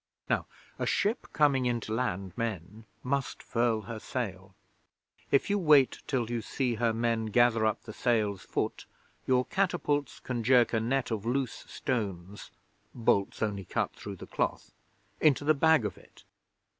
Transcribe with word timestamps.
'Now 0.27 0.47
a 0.79 0.87
ship 0.87 1.27
coming 1.31 1.67
in 1.67 1.79
to 1.81 1.93
land 1.93 2.33
men 2.35 2.85
must 3.03 3.43
furl 3.43 3.81
her 3.81 3.99
sail. 3.99 4.55
If 5.29 5.47
you 5.47 5.59
wait 5.59 5.99
till 6.07 6.31
you 6.31 6.41
see 6.41 6.73
her 6.81 6.91
men 6.91 7.27
gather 7.27 7.67
up 7.67 7.83
the 7.83 7.93
sail's 7.93 8.41
foot, 8.41 8.87
your 9.27 9.45
catapults 9.45 10.19
can 10.19 10.43
jerk 10.43 10.73
a 10.73 10.79
net 10.79 11.11
of 11.11 11.23
loose 11.23 11.65
stones 11.67 12.49
(bolts 12.95 13.43
only 13.43 13.63
cut 13.65 13.93
through 13.93 14.15
the 14.15 14.25
cloth) 14.25 14.71
into 15.19 15.45
the 15.45 15.53
bag 15.53 15.85
of 15.85 15.99
it. 15.99 16.23